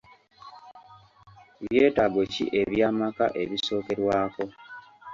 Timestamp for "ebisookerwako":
3.41-4.43